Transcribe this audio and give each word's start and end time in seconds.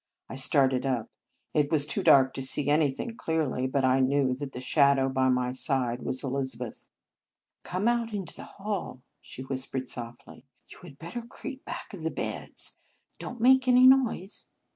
I 0.29 0.35
started 0.35 0.83
up. 0.83 1.11
It 1.53 1.71
was 1.71 1.85
too 1.85 2.01
dark 2.01 2.33
to 2.33 2.41
see 2.41 2.69
anything 2.71 3.15
clearly, 3.15 3.67
but 3.67 3.85
I 3.85 3.99
knew 3.99 4.33
that 4.33 4.51
the 4.51 4.59
shadow 4.59 5.09
by 5.09 5.29
my 5.29 5.51
side 5.51 6.01
was 6.01 6.23
Elizabeth. 6.23 6.87
"Come 7.61 7.87
out 7.87 8.11
into 8.11 8.33
the 8.33 8.45
hall," 8.45 9.03
she 9.21 9.43
whis 9.43 9.67
pered 9.67 9.87
softly." 9.87 10.43
You 10.71 10.79
had 10.81 10.97
better 10.97 11.21
creep 11.21 11.63
back 11.65 11.93
of 11.93 12.01
the 12.01 12.09
beds. 12.09 12.77
Don 13.19 13.35
t 13.37 13.43
make 13.43 13.67
any 13.67 13.85
noise!" 13.85 14.47